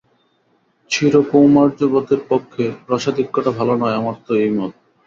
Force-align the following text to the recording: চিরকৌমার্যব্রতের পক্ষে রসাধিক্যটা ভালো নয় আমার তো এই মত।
চিরকৌমার্যব্রতের 0.91 2.21
পক্ষে 2.29 2.63
রসাধিক্যটা 2.89 3.51
ভালো 3.59 3.73
নয় 3.81 3.97
আমার 3.97 4.15
তো 4.25 4.31
এই 4.43 4.51
মত। 4.57 4.71